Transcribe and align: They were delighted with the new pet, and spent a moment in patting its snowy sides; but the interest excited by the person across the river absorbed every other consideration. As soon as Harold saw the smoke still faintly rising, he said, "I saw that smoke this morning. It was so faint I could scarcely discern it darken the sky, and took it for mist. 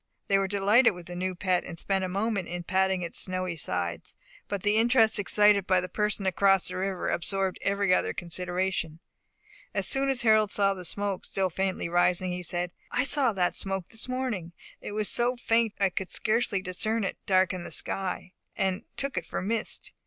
They 0.29 0.39
were 0.39 0.47
delighted 0.47 0.95
with 0.95 1.05
the 1.05 1.15
new 1.15 1.35
pet, 1.35 1.63
and 1.63 1.77
spent 1.77 2.03
a 2.03 2.09
moment 2.09 2.47
in 2.47 2.63
patting 2.63 3.03
its 3.03 3.19
snowy 3.19 3.55
sides; 3.55 4.15
but 4.47 4.63
the 4.63 4.77
interest 4.77 5.19
excited 5.19 5.67
by 5.67 5.79
the 5.79 5.87
person 5.87 6.25
across 6.25 6.67
the 6.69 6.77
river 6.77 7.07
absorbed 7.09 7.59
every 7.61 7.93
other 7.93 8.11
consideration. 8.11 8.99
As 9.75 9.87
soon 9.87 10.09
as 10.09 10.23
Harold 10.23 10.49
saw 10.49 10.73
the 10.73 10.85
smoke 10.85 11.23
still 11.23 11.51
faintly 11.51 11.87
rising, 11.87 12.31
he 12.31 12.41
said, 12.41 12.71
"I 12.89 13.03
saw 13.03 13.31
that 13.33 13.53
smoke 13.53 13.89
this 13.89 14.09
morning. 14.09 14.53
It 14.81 14.93
was 14.93 15.07
so 15.07 15.35
faint 15.35 15.75
I 15.79 15.91
could 15.91 16.09
scarcely 16.09 16.63
discern 16.63 17.03
it 17.03 17.19
darken 17.27 17.61
the 17.61 17.69
sky, 17.69 18.31
and 18.55 18.81
took 18.97 19.17
it 19.19 19.27
for 19.27 19.39
mist. 19.39 19.93